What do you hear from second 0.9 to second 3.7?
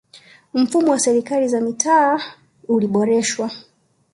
wa serikali za mitaa uliboreshwa